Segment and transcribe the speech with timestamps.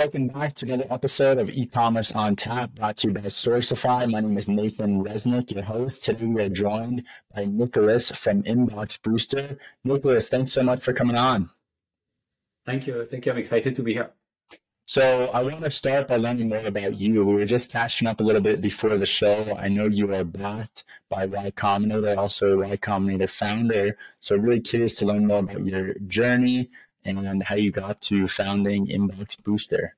[0.00, 4.10] Welcome back to another episode of E-commerce on Tap, brought to you by Sourcify.
[4.10, 6.02] My name is Nathan Resnick, your host.
[6.04, 7.02] Today we are joined
[7.34, 9.58] by Nicolas from Inbox Booster.
[9.84, 11.50] Nicolas, thanks so much for coming on.
[12.64, 13.04] Thank you.
[13.04, 13.32] Thank you.
[13.32, 14.10] I'm excited to be here.
[14.86, 17.22] So I want to start by learning more about you.
[17.22, 19.54] We were just catching up a little bit before the show.
[19.58, 23.98] I know you are backed by Y Combinator, also Y Combinator founder.
[24.18, 26.70] So really curious to learn more about your journey,
[27.04, 29.96] and how you got to founding Inbox Booster.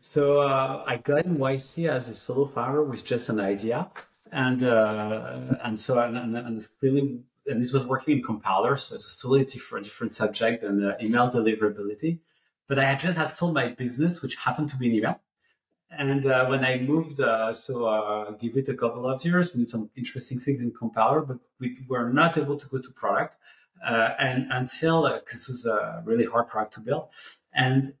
[0.00, 3.90] So uh, I got in YC as a solo founder with just an idea,
[4.30, 8.94] and uh, and so and, and, and really and this was working in compilers, so
[8.94, 12.20] it's a totally different different subject than uh, email deliverability.
[12.68, 15.20] But I just had sold my business, which happened to be an email.
[15.90, 19.60] And uh, when I moved, uh, so uh, give it a couple of years, we
[19.60, 23.38] did some interesting things in compiler, but we were not able to go to product
[23.84, 27.08] uh, and until uh, this was a really hard product to build.
[27.52, 27.94] And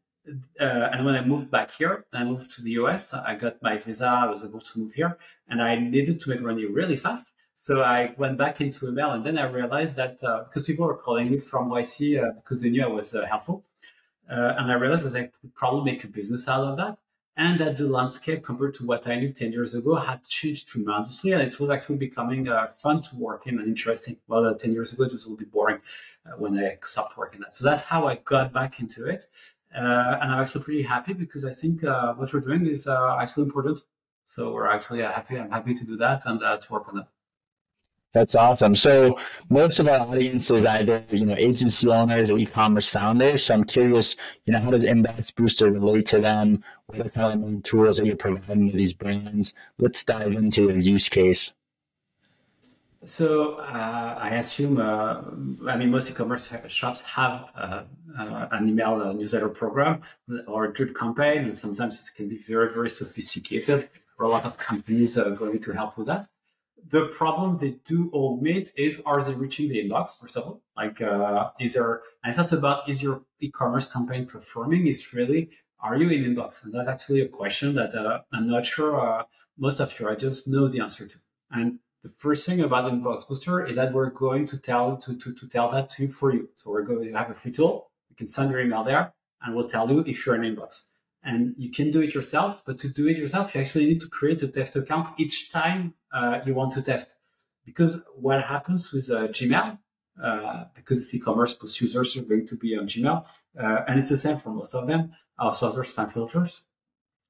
[0.60, 3.14] uh, and when I moved back here, I moved to the US.
[3.14, 4.06] I got my visa.
[4.06, 5.16] I was able to move here,
[5.48, 7.32] and I needed to make money really fast.
[7.54, 10.98] So I went back into email, and then I realized that uh, because people were
[10.98, 13.64] calling me from YC uh, because they knew I was uh, helpful,
[14.28, 16.98] and I realized that I could probably make a business out of that
[17.38, 21.30] and that the landscape compared to what I knew 10 years ago had changed tremendously.
[21.30, 24.16] And it was actually becoming uh, fun to work in and interesting.
[24.26, 25.78] Well, uh, 10 years ago, it was a little bit boring
[26.26, 27.54] uh, when I stopped working that.
[27.54, 29.26] So that's how I got back into it.
[29.72, 33.16] Uh, and I'm actually pretty happy because I think uh, what we're doing is uh,
[33.20, 33.82] actually important.
[34.24, 35.38] So we're actually happy.
[35.38, 37.08] I'm happy to do that and to work on that.
[38.14, 38.74] That's awesome.
[38.74, 39.18] So
[39.50, 43.44] most of our audience is either, you know, agency owners or e-commerce founders.
[43.44, 46.64] So I'm curious, you know, how does Inbox Booster relate to them?
[46.86, 49.52] What are kind of tools that you're providing to these brands?
[49.78, 51.52] Let's dive into your use case.
[53.04, 55.22] So uh, I assume, uh,
[55.70, 57.82] I mean, most e-commerce shops have uh,
[58.18, 60.02] uh an email uh, newsletter program
[60.46, 63.88] or a drip campaign, and sometimes it can be very, very sophisticated.
[64.18, 66.28] Are a lot of companies uh, going to help with that
[66.86, 70.62] the problem they do all meet is are they reaching the inbox first of all?
[70.76, 74.86] Like uh, is there and it's not about is your e-commerce campaign performing?
[74.86, 75.50] It's really
[75.80, 76.64] are you in inbox?
[76.64, 79.24] And that's actually a question that uh, i'm not sure uh,
[79.56, 81.18] most of your agents know the answer to.
[81.50, 85.32] And the first thing about inbox booster is that we're going to tell to, to,
[85.34, 86.48] to tell that to you for you.
[86.56, 87.90] So we're going to have a free tool.
[88.10, 89.12] You can send your email there
[89.42, 90.84] and we'll tell you if you're in inbox
[91.22, 92.62] and you can do it yourself.
[92.64, 95.94] But to do it yourself, you actually need to create a test account each time
[96.12, 97.16] uh, you want to test.
[97.64, 99.78] Because what happens with uh, Gmail,
[100.22, 103.26] uh, because it's e-commerce, most users are going to be on Gmail,
[103.58, 106.62] uh, and it's the same for most of them, also other spam filters.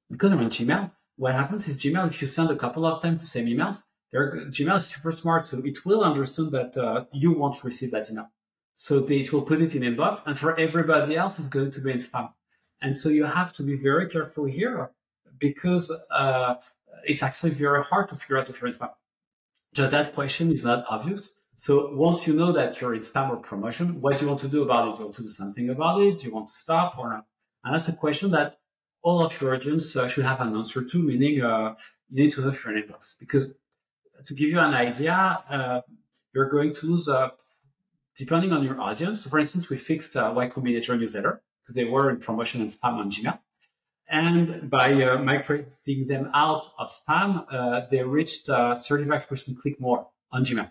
[0.09, 3.21] Because I'm on Gmail, what happens is Gmail, if you send a couple of times
[3.21, 3.83] the same emails,
[4.13, 8.09] Gmail is super smart, so it will understand that uh, you want to receive that
[8.09, 8.29] email.
[8.73, 11.81] So they, it will put it in inbox, and for everybody else, it's going to
[11.81, 12.29] be in spam.
[12.81, 14.91] And so you have to be very careful here
[15.37, 16.55] because uh,
[17.03, 18.91] it's actually very hard to figure out if you're in spam.
[19.73, 21.31] Just that question is not obvious.
[21.55, 24.47] So once you know that you're in spam or promotion, what do you want to
[24.47, 24.91] do about it?
[24.93, 26.19] Do you want to do something about it?
[26.19, 27.25] Do you want to stop or not?
[27.63, 28.59] And that's a question that
[29.01, 31.75] all of your agents uh, should have an answer to, meaning uh,
[32.09, 33.15] you need to know if you're in inbox.
[33.19, 33.53] Because
[34.25, 35.13] to give you an idea,
[35.49, 35.81] uh,
[36.33, 37.29] you're going to lose, uh,
[38.15, 39.25] depending on your audience.
[39.25, 41.41] For instance, we fixed uh, Y Combinator newsletter
[41.73, 43.39] they were in promotion and spam on Gmail.
[44.09, 50.09] And by uh, migrating them out of spam, uh, they reached 35% uh, click more
[50.31, 50.69] on Gmail.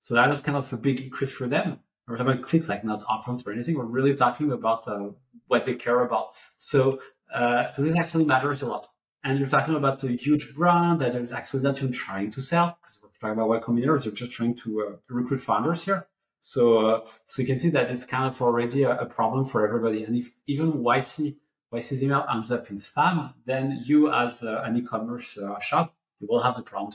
[0.00, 1.80] So that is kind of a big increase for them.
[2.06, 3.76] We're talking about clicks, like not options or anything.
[3.76, 5.08] We're really talking about uh,
[5.48, 6.28] what they care about.
[6.58, 7.00] So,
[7.34, 8.86] uh, so this actually matters a lot.
[9.24, 12.78] And you're talking about a huge brand that is actually not even trying to sell
[12.80, 14.00] because we're talking about Y Combinator.
[14.00, 16.06] They're just trying to uh, recruit founders here.
[16.40, 19.66] So, uh, so you can see that it's kind of already a, a, problem for
[19.66, 20.04] everybody.
[20.04, 21.36] And if even YC,
[21.72, 26.28] YC's email ends up in spam, then you as uh, an e-commerce uh, shop, you
[26.30, 26.92] will have the problem.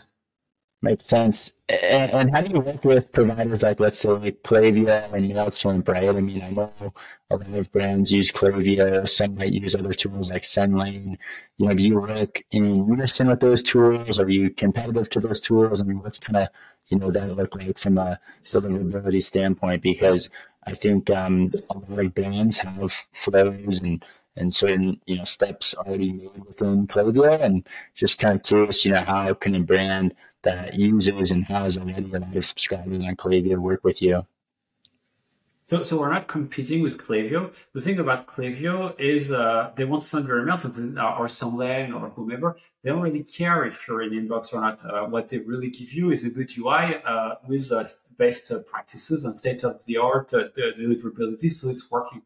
[0.83, 1.51] Makes sense.
[1.69, 5.87] And, and, how do you work with providers like, let's say, like Klaviyo and MailChimp,
[5.87, 6.09] right?
[6.09, 6.73] I mean, I know
[7.29, 9.07] a lot of brands use Klaviyo.
[9.07, 11.17] Some might use other tools like SendLane.
[11.57, 14.19] You know, do you work in unison with those tools?
[14.19, 15.81] Are you competitive to those tools?
[15.81, 16.47] I mean, what's kind of
[16.91, 19.81] you know, that look like from a deliverability standpoint?
[19.81, 20.29] Because
[20.67, 24.05] I think um, a lot of brands have flows and
[24.37, 28.91] and certain you know steps already made within Klaviyo, and just kind of curious, you
[28.91, 33.15] know, how can a brand that uses and has already a lot of subscribers on
[33.15, 34.25] Klaviyo work with you?
[35.63, 37.53] So, so we're not competing with Klaviyo.
[37.73, 42.09] The thing about Klaviyo is uh, they want to send your emails or SendLane or
[42.09, 42.57] whomever.
[42.83, 44.83] They don't really care if you're in inbox or not.
[44.83, 47.83] Uh, what they really give you is a good UI uh, with uh,
[48.17, 51.51] best uh, practices and state of the art uh, deliverability.
[51.51, 52.23] So it's working.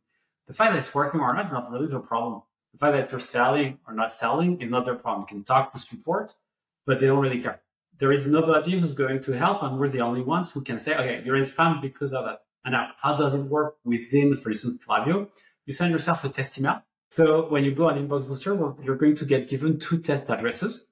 [0.48, 2.42] The fact that it's working or not is not really the problem.
[2.72, 5.22] The fact that you're selling or not selling is not their problem.
[5.30, 6.36] You can talk to support,
[6.86, 7.62] but they don't really care.
[7.98, 10.96] There is nobody who's going to help, and we're the only ones who can say,
[10.96, 12.40] okay, you're in spam because of that.
[12.66, 15.30] And now, how does it work within, for instance, Klaviyo?
[15.66, 16.82] You send yourself a test email.
[17.10, 20.88] So when you go on Inbox Booster, you're going to get given two test addresses,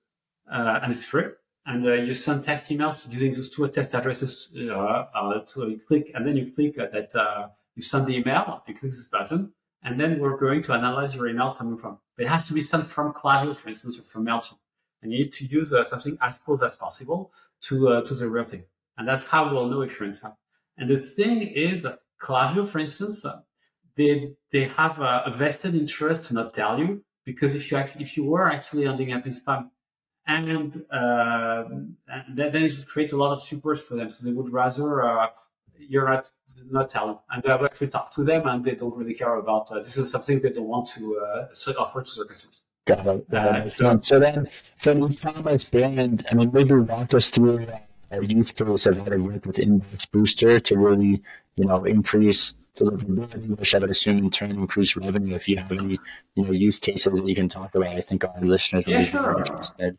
[0.50, 1.26] uh, and it's free.
[1.66, 6.12] And uh, you send test emails using those two test addresses uh, uh to click,
[6.14, 10.00] and then you click that uh, you send the email, you click this button, and
[10.00, 12.00] then we're going to analyze your email coming from.
[12.18, 14.60] It has to be sent from Klaviyo, for instance, or from MailChimp.
[15.04, 17.32] And you need to use uh, something as close as possible
[17.64, 18.64] to to the real thing.
[18.98, 20.36] And that's how we'll know if you're in spam.
[20.78, 21.86] And the thing is,
[22.20, 23.42] Klaviyo, for instance, uh,
[23.96, 28.18] they they have a, vested interest to not tell you because if you actually, if
[28.18, 29.70] you were actually ending up in spam,
[30.26, 31.64] and uh,
[32.34, 34.10] then it would create a lot of supers for them.
[34.10, 35.28] So they would rather uh,
[35.78, 36.32] you're not
[36.70, 39.72] not tell them, and I've actually talked to them, and they don't really care about
[39.72, 42.63] uh, this is something they don't want to uh, offer to their customers.
[42.86, 43.34] Got it.
[43.34, 46.26] Uh, so, so then, so the e-commerce brand.
[46.30, 47.66] I mean, maybe walk us through
[48.12, 51.22] a use case of how to work with Inbox Booster to really,
[51.56, 55.36] you know, increase deliverability, which I would assume in turn increase revenue.
[55.36, 56.00] If you have any,
[56.36, 59.00] you know, use cases that you can talk about, I think our listeners will yeah,
[59.00, 59.38] be sure.
[59.38, 59.98] interested.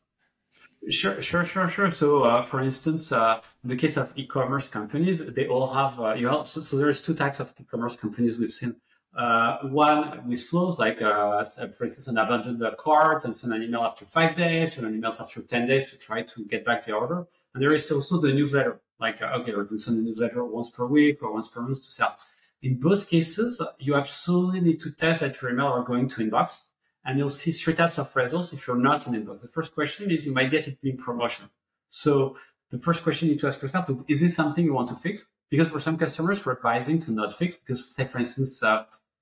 [0.90, 1.90] Sure, sure, sure, sure.
[1.90, 6.12] So, uh, for instance, uh, in the case of e-commerce companies, they all have uh,
[6.12, 6.44] you know.
[6.44, 8.76] so, so, there's two types of e-commerce companies we've seen.
[9.16, 13.82] Uh, one with flows like, uh, for instance, an abandoned cart and send an email
[13.82, 16.92] after five days, and an email after ten days to try to get back the
[16.92, 17.26] order.
[17.52, 20.44] And there is also the newsletter, like, uh, okay, we're going to send a newsletter
[20.44, 22.16] once per week or once per month to sell.
[22.62, 26.62] In both cases, you absolutely need to test that your email are going to inbox.
[27.04, 29.42] And you'll see three types of results if you're not in inbox.
[29.42, 31.50] The first question is you might get it in promotion.
[31.90, 32.36] So
[32.70, 34.96] the first question you need to ask yourself is, is this something you want to
[34.96, 35.26] fix?
[35.50, 38.62] Because for some customers, we're advising to not fix because, say, for instance,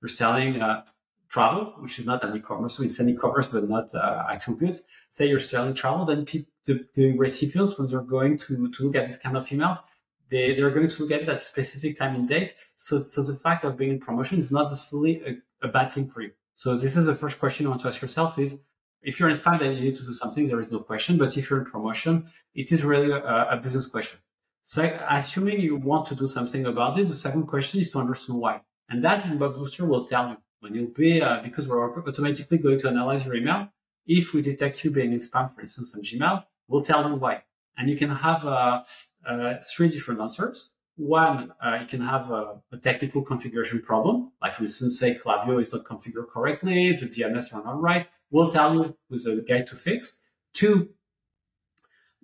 [0.03, 0.83] you're selling uh,
[1.29, 4.83] travel, which is not an e-commerce, so it's an e-commerce, but not uh, actual goods.
[5.09, 8.95] Say you're selling travel, then pe- the, the, recipients, when they're going to, to look
[8.95, 9.77] at this kind of emails,
[10.29, 12.53] they, they're going to look at it at specific time and date.
[12.75, 16.09] So, so the fact of being in promotion is not necessarily a, a bad thing
[16.09, 16.31] for you.
[16.55, 18.59] So this is the first question you want to ask yourself is,
[19.01, 20.45] if you're in spam, then you need to do something.
[20.45, 21.17] There is no question.
[21.17, 24.19] But if you're in promotion, it is really a, a business question.
[24.61, 28.39] So assuming you want to do something about it, the second question is to understand
[28.39, 28.61] why.
[28.93, 32.79] And that Inbox Booster will tell you when you'll be, uh, because we're automatically going
[32.81, 33.69] to analyze your email.
[34.05, 37.41] If we detect you being in spam, for instance, on Gmail, we'll tell you why.
[37.75, 38.83] And you can have uh,
[39.25, 40.69] uh, three different answers.
[40.95, 45.59] One, uh, you can have a, a, technical configuration problem, like for instance, say Klaviyo
[45.59, 48.05] is not configured correctly, the DNS are not right.
[48.29, 50.17] We'll tell you with a guide to fix.
[50.53, 50.89] Two,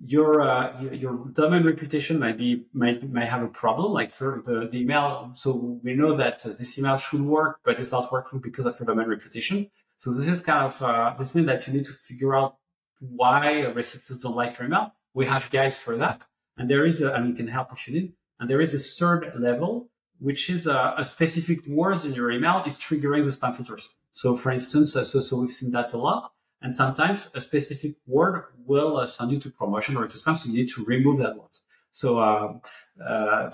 [0.01, 3.91] your uh, your domain reputation might be might might have a problem.
[3.91, 7.91] Like for the, the email, so we know that this email should work, but it's
[7.91, 9.69] not working because of your domain reputation.
[9.97, 12.57] So this is kind of uh, this means that you need to figure out
[12.99, 14.93] why recipients don't like your email.
[15.13, 16.23] We have guides for that,
[16.57, 18.13] and there is a, and we can help if you need.
[18.39, 22.63] And there is a third level, which is a, a specific words in your email
[22.65, 23.89] is triggering the spam filters.
[24.13, 26.31] So for instance, uh, so so we've seen that a lot.
[26.61, 30.49] And sometimes a specific word will uh, send you to promotion or to spam, so
[30.49, 31.55] you need to remove that word.
[31.91, 32.59] So, uh,
[33.03, 33.49] uh,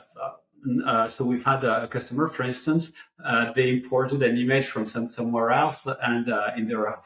[0.85, 2.91] uh so we've had a, customer, for instance,
[3.23, 6.99] uh, they imported an image from some somewhere else and uh, in their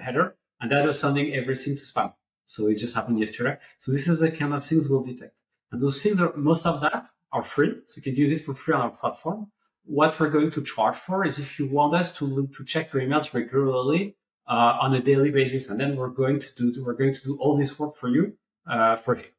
[0.00, 2.14] header, and that was sending everything to spam.
[2.46, 3.56] So it just happened yesterday.
[3.78, 5.40] So this is the kind of things we'll detect.
[5.70, 7.74] And those things are, most of that are free.
[7.86, 9.50] So you can use it for free on our platform.
[9.84, 12.92] What we're going to charge for is if you want us to, look to check
[12.92, 16.94] your emails regularly, uh, on a daily basis, and then we're going to do we're
[16.94, 18.34] going to do all this work for you
[18.66, 19.30] uh, for free,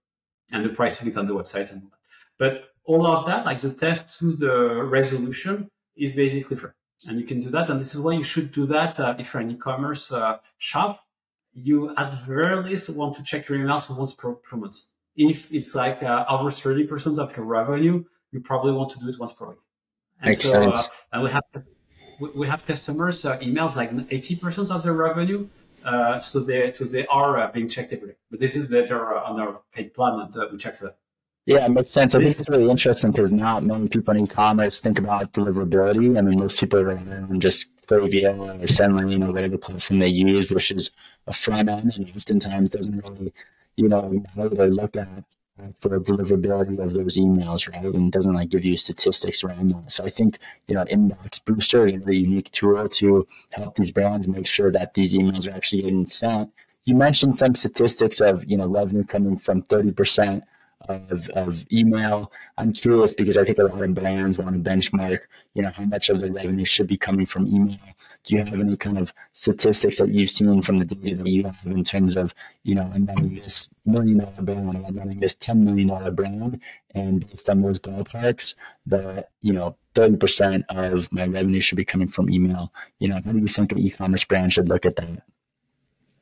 [0.51, 1.99] and the pricing is on the website and all that.
[2.37, 6.71] But all of that, like the test to the resolution, is basically free,
[7.07, 7.69] and you can do that.
[7.69, 11.05] And this is why you should do that uh, if you're an e-commerce uh, shop.
[11.53, 14.77] You at the very least want to check your emails once per, per month.
[15.15, 19.07] If it's like uh, over thirty percent of your revenue, you probably want to do
[19.09, 19.59] it once per week.
[20.19, 20.89] And Makes so, uh, sense.
[21.11, 21.63] and we have to
[22.19, 25.47] we have customers uh, emails like 80% of their revenue.
[25.83, 28.15] Uh, so they so they are uh, being checked every day.
[28.31, 30.97] But this is better on our paid plan, and uh, we check for that.
[31.45, 32.15] Yeah, it makes sense.
[32.15, 36.17] I think it's really interesting because not many people in e-commerce think about deliverability.
[36.17, 40.71] I mean, most people are just Klaviyo or SendLane or whatever platform they use, which
[40.71, 40.91] is
[41.27, 43.33] a front end and oftentimes doesn't really,
[43.75, 45.25] you know, really look at
[45.75, 47.85] for the deliverability of those emails, right?
[47.85, 49.91] And doesn't like give you statistics around that.
[49.91, 54.27] So I think, you know, Inbox Booster is a unique tool to help these brands
[54.27, 56.51] make sure that these emails are actually getting sent.
[56.85, 60.41] You mentioned some statistics of, you know, revenue coming from 30%
[60.89, 62.31] of, of email.
[62.57, 65.19] I'm curious because I think a lot of brands want to benchmark,
[65.53, 67.79] you know, how much of their revenue should be coming from email.
[68.23, 71.43] Do you have any kind of statistics that you've seen from the data that you
[71.43, 75.35] have in terms of, you know, I'm running this million dollar brand, I'm running this
[75.35, 76.61] $10 million brand,
[76.95, 82.07] and based on those ballparks, that, you know, 30% of my revenue should be coming
[82.07, 82.73] from email.
[82.99, 85.23] You know, how do you think an e-commerce brand should look at that?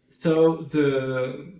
[0.09, 1.51] So the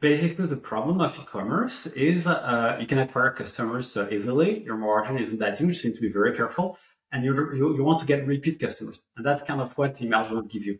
[0.00, 4.62] basically the problem of e-commerce is uh, you can acquire customers uh, easily.
[4.62, 6.78] Your margin isn't that huge, so you need to be very careful.
[7.12, 10.30] And you, you, you want to get repeat customers, and that's kind of what emails
[10.30, 10.78] will give you.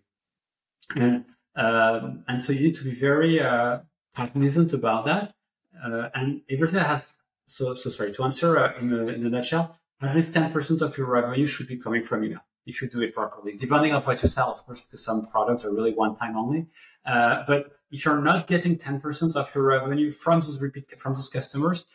[0.95, 3.79] And um, and so you need to be very uh,
[4.15, 5.35] cognizant about that.
[5.83, 7.15] Uh, and everything has
[7.47, 9.79] so so sorry to answer uh, in a, in a nutshell.
[10.03, 13.01] At least ten percent of your revenue should be coming from email if you do
[13.01, 16.15] it properly, depending on what you sell, of course, because some products are really one
[16.15, 16.67] time only.
[17.05, 21.29] Uh, but if you're not getting 10% of your revenue from those repeat from those
[21.29, 21.87] customers,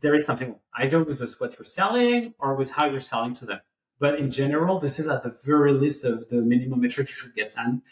[0.00, 3.60] there is something either with what you're selling or with how you're selling to them.
[3.98, 7.34] But in general, this is at the very least of the minimum metric you should
[7.34, 7.52] get.
[7.56, 7.82] And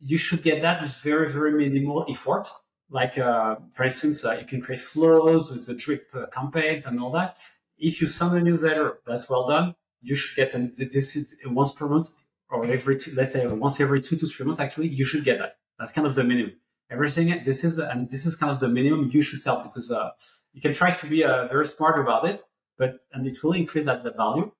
[0.00, 2.48] you should get that with very, very minimal effort.
[2.88, 7.00] Like, uh, for instance, uh, you can create flows with the drip uh, campaigns and
[7.00, 7.36] all that.
[7.78, 9.74] If you send a newsletter, that's well done
[10.06, 10.72] you should get them.
[10.76, 12.10] This is once per month
[12.48, 14.60] or every two, let's say once every two to three months.
[14.60, 15.56] Actually, you should get that.
[15.78, 16.52] That's kind of the minimum.
[16.88, 20.10] Everything this is and this is kind of the minimum you should sell because uh,
[20.52, 22.42] you can try to be uh, very smart about it,
[22.78, 24.52] but and it will increase that, that value.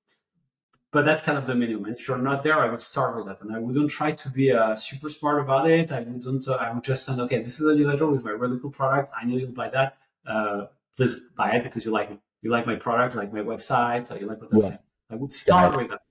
[0.90, 1.84] But that's kind of the minimum.
[1.84, 4.30] And if you're not there, I would start with that, and I wouldn't try to
[4.30, 5.92] be uh, super smart about it.
[5.92, 6.48] I wouldn't.
[6.48, 9.12] Uh, I would just send, okay, this is a newsletter with my really cool product.
[9.16, 9.98] I know you'll buy that.
[10.26, 12.18] Uh, please buy it because you like me.
[12.46, 14.64] You like my product, you like my website, you like what I'm yeah.
[14.66, 14.78] saying.
[15.10, 16.02] I would start with that.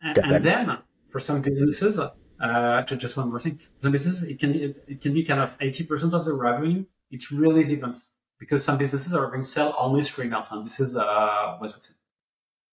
[0.00, 0.78] And, and then
[1.10, 5.12] for some businesses, uh, just one more thing, some businesses, it can, it, it can
[5.12, 6.86] be kind of 80% of the revenue.
[7.10, 10.50] It really depends because some businesses are going to sell only emails.
[10.50, 11.94] And this is uh, what we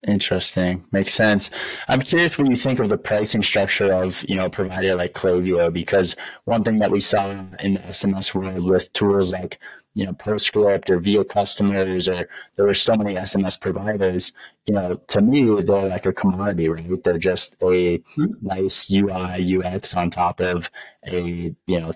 [0.08, 0.86] Interesting.
[0.94, 1.52] Makes sense.
[1.90, 5.12] I'm curious what you think of the pricing structure of, you know, a provider like
[5.12, 6.16] Klaviyo, because
[6.46, 9.60] one thing that we saw in the SMS world with tools like
[10.00, 14.32] you know, Postscript or Via Customers, or there were so many SMS providers.
[14.66, 17.04] You know, to me, they're like a commodity, right?
[17.04, 18.26] They're just a mm-hmm.
[18.42, 20.72] nice UI UX on top of
[21.06, 21.92] a you know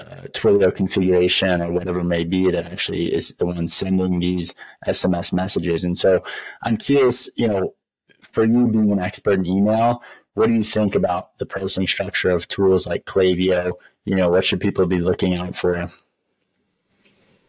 [0.00, 4.52] uh, Twilio configuration or whatever it may be that actually is the one sending these
[4.84, 5.84] SMS messages.
[5.84, 6.24] And so,
[6.64, 7.74] I'm curious, you know,
[8.20, 10.02] for you being an expert in email,
[10.34, 13.74] what do you think about the pricing structure of tools like Klaviyo?
[14.06, 15.88] You know, what should people be looking out for?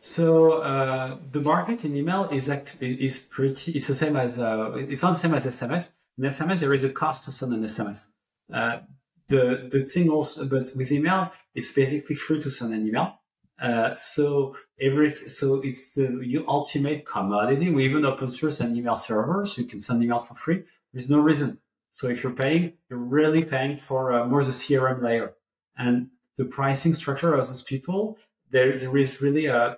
[0.05, 3.71] So uh, the market in email is actually is pretty.
[3.71, 5.91] It's the same as uh, it's not the same as SMS.
[6.17, 8.07] In SMS, there is a cost to send an SMS.
[8.51, 8.79] Uh,
[9.29, 13.21] the the thing also, but with email, it's basically free to send an email.
[13.57, 17.69] Uh, so every so it's the your ultimate commodity.
[17.69, 20.63] We even open source an email server, so you can send email for free.
[20.91, 21.59] There's no reason.
[21.91, 25.35] So if you're paying, you're really paying for uh, more the CRM layer
[25.77, 28.17] and the pricing structure of those people.
[28.51, 29.77] There there is really a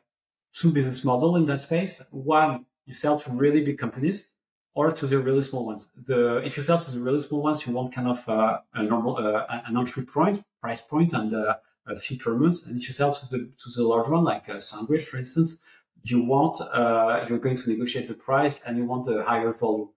[0.55, 2.01] two business model in that space.
[2.11, 4.29] One, you sell to really big companies
[4.73, 5.89] or to the really small ones.
[6.05, 8.83] The if you sell to the really small ones, you want kind of uh, a
[8.83, 11.55] normal uh, an entry point, price point, and uh,
[11.87, 12.65] a fee per month.
[12.65, 15.57] And if you sell to the to the large one, like uh, SandWich, for instance,
[16.03, 19.89] you want uh, you're going to negotiate the price and you want a higher volume.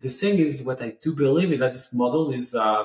[0.00, 2.84] The thing is, what I do believe is that this model is uh,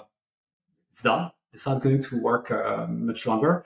[0.91, 1.31] it's done.
[1.51, 3.65] It's not going to work uh, much longer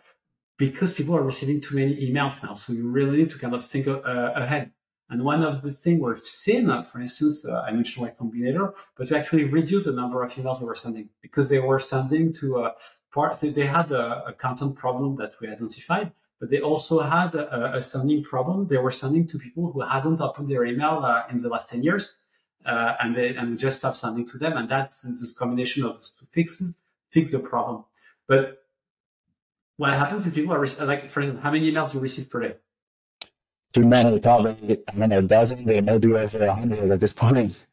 [0.57, 2.53] because people are receiving too many emails now.
[2.53, 4.71] So you really need to kind of think uh, ahead.
[5.09, 9.07] And one of the things we've seen, for instance, uh, I mentioned Y Combinator, but
[9.09, 12.57] to actually reduce the number of emails they were sending because they were sending to
[12.57, 12.71] a uh,
[13.11, 17.75] part, they had a, a, content problem that we identified, but they also had a,
[17.75, 18.65] a, sending problem.
[18.67, 21.83] They were sending to people who hadn't opened their email uh, in the last 10
[21.83, 22.15] years.
[22.65, 24.55] Uh, and they and just stopped sending to them.
[24.55, 26.63] And that's this combination of to fix
[27.11, 27.83] fix the problem.
[28.25, 28.62] But
[29.77, 32.41] what happens is people are like, for example, how many emails do you receive per
[32.41, 32.55] day?
[33.73, 34.83] Too many, probably.
[34.87, 37.65] I mean, a dozen, they may do over a hundred at this point.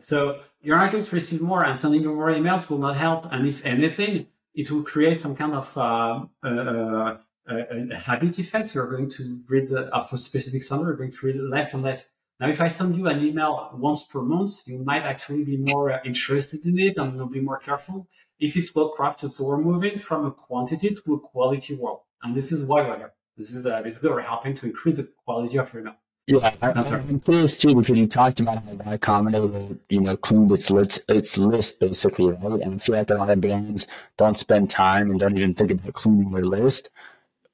[0.00, 3.26] So you're not going to receive more, and sending you more emails will not help.
[3.30, 7.16] And if anything, it will create some kind of uh, uh, uh,
[7.46, 8.74] a habit effect.
[8.74, 11.82] You're going to read the, of a specific sender, you're going to read less and
[11.82, 12.10] less.
[12.40, 15.90] Now, if I send you an email once per month, you might actually be more
[15.90, 19.32] uh, interested in it and you'll be more careful if it's well crafted.
[19.32, 22.00] So we're moving from a quantity to a quality world.
[22.22, 23.12] And this is why we're here.
[23.36, 25.94] This is uh, basically we're helping to increase the quality of your email.
[26.26, 30.52] Yeah, I, am curious too because you talked about how Y Combinator, you know, cleaned
[30.52, 32.60] its list, its list basically, right?
[32.60, 33.86] And I feel like a lot of brands
[34.18, 36.90] don't spend time and don't even think about cleaning their list.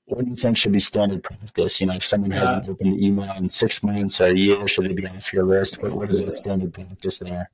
[0.07, 1.81] what do you think should be standard practice?
[1.81, 4.93] You know, if someone hasn't opened email in six months or a year, should they
[4.93, 5.81] be off your list?
[5.81, 7.51] What, what is the standard practice there?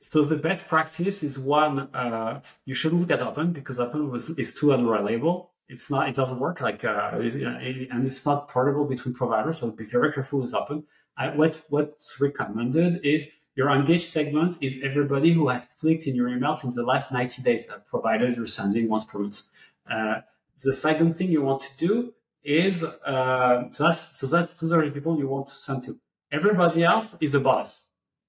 [0.00, 4.30] So the best practice is one, uh, you shouldn't look at Open because Open was,
[4.30, 5.50] is too unreliable.
[5.68, 9.58] It's not, it doesn't work like, uh, it, and it's not portable between providers.
[9.58, 10.84] So be very careful with Open.
[11.16, 13.26] I, what, what's recommended is
[13.56, 17.42] your engaged segment is everybody who has clicked in your email in the last 90
[17.42, 19.42] days, provided you're sending once per month.
[19.90, 20.20] Uh,
[20.62, 22.14] the second thing you want to do
[22.44, 25.98] is, uh, so that's, so that's, those are the people you want to send to.
[26.30, 27.87] Everybody else is a boss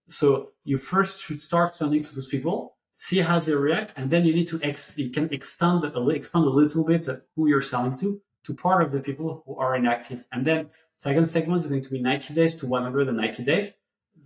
[0.10, 4.26] so you first should start sending to those people, see how they react, and then
[4.26, 7.98] you need to ex- you can extend a, expand a little bit who you're selling
[7.98, 10.26] to to part of the people who are inactive.
[10.32, 13.74] And then second segment is going to be 90 days to 190 days,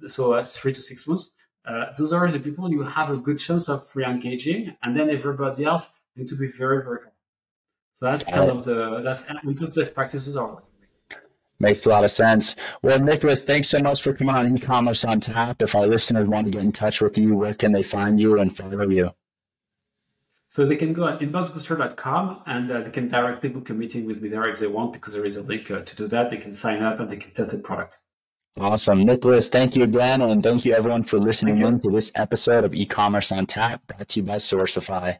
[0.07, 1.31] so that's three to six months.
[1.65, 5.65] Uh, those are the people you have a good chance of re-engaging, and then everybody
[5.65, 7.13] else need to be very very careful.
[7.93, 9.23] So that's kind of the that's
[9.59, 10.63] just best practices are.
[11.63, 12.57] Makes a lot of sense.
[12.81, 15.61] Well, Nicolas, thanks so much for coming on e-commerce on tap.
[15.61, 18.37] If our listeners want to get in touch with you, where can they find you
[18.37, 19.11] and follow you?
[20.49, 24.21] So they can go on inboxbooster.com and uh, they can directly book a meeting with
[24.21, 26.29] me there if they want, because there is a link uh, to do that.
[26.29, 27.99] They can sign up and they can test the product.
[28.59, 29.05] Awesome.
[29.05, 30.21] Nicolas, thank you again.
[30.21, 34.09] And thank you everyone for listening in to this episode of e-commerce on tap brought
[34.09, 35.19] to you by Sourcify.